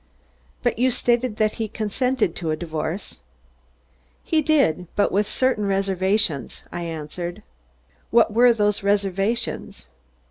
[0.63, 3.19] "But you stated that he consented to a divorce?"
[4.23, 7.43] "He did, but with certain reservations," I answered.
[8.09, 9.89] "What were those reservations?"